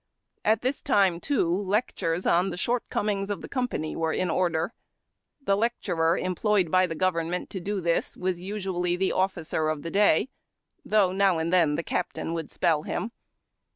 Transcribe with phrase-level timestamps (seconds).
[0.43, 4.73] At this time, too, lectures on the shortcomings of the company were in order.
[5.39, 9.91] The lecturer employed by the government to do this was usually the officer of the
[9.91, 10.29] day,
[10.83, 13.11] though now and then the captain would spell him.